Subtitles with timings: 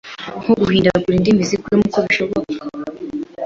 [0.41, 2.51] nko guhindegure indimi zigwemo uko beshetse,